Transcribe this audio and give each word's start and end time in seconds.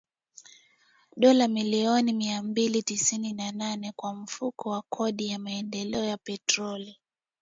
(dola 1.17 1.47
milioni 1.47 2.13
mia 2.13 2.43
mbili 2.43 2.83
tisini 2.83 3.33
na 3.33 3.51
nane) 3.51 3.93
kwa 3.95 4.13
Mfuko 4.15 4.69
wa 4.69 4.81
Kodi 4.89 5.27
ya 5.27 5.39
Maendeleo 5.39 6.03
ya 6.05 6.17
Petroli 6.17 6.99